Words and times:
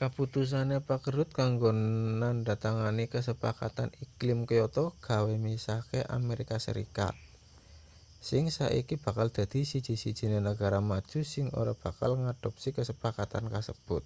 kaputusane 0.00 0.76
pak 0.88 1.02
rudd 1.14 1.30
kanggo 1.38 1.70
nandhatangani 2.20 3.04
kasepakatan 3.14 3.88
iklim 4.04 4.38
kyoto 4.48 4.84
gawe 5.06 5.34
misahke 5.46 6.00
amerika 6.18 6.56
serikat 6.66 7.14
sing 8.28 8.44
saiki 8.56 8.94
bakal 9.04 9.26
dadi 9.36 9.60
siji-sijine 9.70 10.38
negara 10.48 10.78
maju 10.90 11.20
sing 11.32 11.46
ora 11.60 11.72
bakal 11.84 12.10
ngadopsi 12.22 12.68
kasepakatan 12.76 13.44
kasebut 13.54 14.04